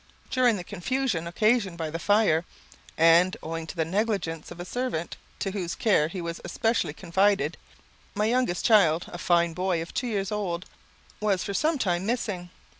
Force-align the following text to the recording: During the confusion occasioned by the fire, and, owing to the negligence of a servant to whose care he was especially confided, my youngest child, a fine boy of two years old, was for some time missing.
During 0.31 0.55
the 0.57 0.63
confusion 0.63 1.27
occasioned 1.27 1.77
by 1.77 1.91
the 1.91 1.99
fire, 1.99 2.43
and, 2.97 3.37
owing 3.43 3.67
to 3.67 3.75
the 3.75 3.85
negligence 3.85 4.49
of 4.49 4.59
a 4.59 4.65
servant 4.65 5.15
to 5.37 5.51
whose 5.51 5.75
care 5.75 6.07
he 6.07 6.21
was 6.21 6.41
especially 6.43 6.93
confided, 6.93 7.55
my 8.15 8.25
youngest 8.25 8.65
child, 8.65 9.05
a 9.09 9.19
fine 9.19 9.53
boy 9.53 9.79
of 9.79 9.93
two 9.93 10.07
years 10.07 10.31
old, 10.31 10.65
was 11.19 11.43
for 11.43 11.53
some 11.53 11.77
time 11.77 12.07
missing. 12.07 12.49